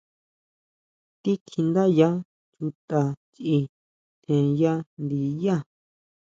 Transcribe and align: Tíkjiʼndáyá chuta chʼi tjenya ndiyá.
Tíkjiʼndáyá 1.21 2.09
chuta 2.53 2.99
chʼi 3.33 3.57
tjenya 4.21 4.73
ndiyá. 5.03 5.55